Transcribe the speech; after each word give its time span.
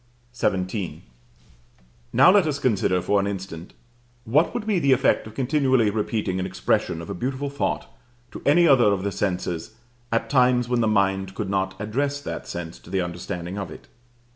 XVII. 0.35 1.03
Now 2.11 2.31
let 2.31 2.47
us 2.47 2.57
consider 2.57 3.03
for 3.03 3.19
an 3.19 3.27
instant 3.27 3.75
what 4.25 4.51
would 4.51 4.65
be 4.65 4.79
the 4.79 4.93
effect 4.93 5.27
of 5.27 5.35
continually 5.35 5.91
repeating 5.91 6.39
an 6.39 6.45
expression 6.47 7.03
of 7.03 7.09
a 7.11 7.13
beautiful 7.13 7.51
thought 7.51 7.85
to 8.31 8.41
any 8.43 8.67
other 8.67 8.85
of 8.91 9.03
the 9.03 9.11
senses 9.11 9.75
at 10.11 10.27
times 10.27 10.67
when 10.67 10.81
the 10.81 10.87
mind 10.87 11.35
could 11.35 11.51
not 11.51 11.79
address 11.79 12.19
that 12.19 12.47
sense 12.47 12.79
to 12.79 12.89
the 12.89 13.01
understanding 13.01 13.59
of 13.59 13.69
it. 13.69 13.87